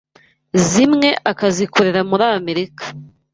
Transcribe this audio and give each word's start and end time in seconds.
zimwe 0.69 1.09
akazikorera 1.31 2.01
muri 2.09 2.23
Amerika 2.37 2.83